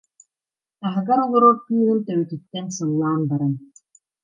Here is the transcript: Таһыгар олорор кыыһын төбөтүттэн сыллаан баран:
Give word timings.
Таһыгар 0.81 1.19
олорор 1.25 1.55
кыыһын 1.65 1.99
төбөтүттэн 2.07 2.65
сыллаан 2.75 3.21
баран: 3.29 3.53